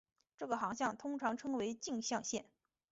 [0.35, 2.45] 这个航向通常称作径向线。